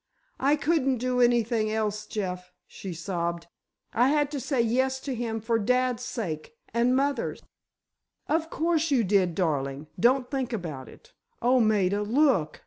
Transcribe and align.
"I 0.39 0.55
couldn't 0.55 0.97
do 0.97 1.21
anything 1.21 1.69
else, 1.71 2.07
Jeff," 2.07 2.51
she 2.65 2.91
sobbed. 2.91 3.45
"I 3.93 4.07
had 4.07 4.31
to 4.31 4.39
say 4.39 4.59
yes 4.59 4.99
to 5.01 5.13
him 5.13 5.39
for 5.39 5.59
dad's 5.59 6.01
sake—and 6.03 6.95
mother's." 6.95 7.43
"Of 8.27 8.49
course 8.49 8.89
you 8.89 9.03
did, 9.03 9.35
darling; 9.35 9.85
don't 9.99 10.31
think 10.31 10.53
about 10.53 10.89
it. 10.89 11.13
Oh, 11.39 11.59
Maida, 11.59 12.01
look! 12.01 12.59